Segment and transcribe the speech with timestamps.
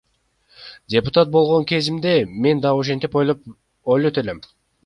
[0.93, 2.15] Депутат болгон кезимде
[2.47, 3.13] мен да ошентип
[3.89, 4.39] ойлойт элем.